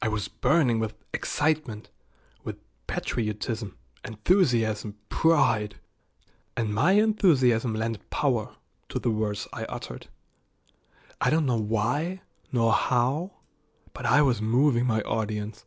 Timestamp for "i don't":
11.20-11.46